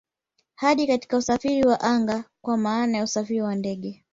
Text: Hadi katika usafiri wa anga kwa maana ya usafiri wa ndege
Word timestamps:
Hadi 0.55 0.87
katika 0.87 1.17
usafiri 1.17 1.67
wa 1.67 1.81
anga 1.81 2.23
kwa 2.41 2.57
maana 2.57 2.97
ya 2.97 3.03
usafiri 3.03 3.41
wa 3.41 3.55
ndege 3.55 4.05